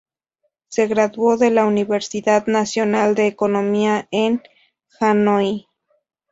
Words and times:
Se 0.67 0.87
graduó 0.87 1.37
de 1.37 1.51
la 1.51 1.67
universidad 1.67 2.47
nacional 2.47 3.13
de 3.13 3.27
economía 3.27 4.07
en 4.09 4.41
Hanói. 4.99 5.67